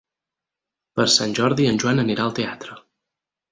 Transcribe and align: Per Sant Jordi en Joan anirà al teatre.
Per 1.01 1.05
Sant 1.17 1.37
Jordi 1.41 1.69
en 1.73 1.79
Joan 1.85 2.03
anirà 2.07 2.27
al 2.27 2.35
teatre. 2.43 2.81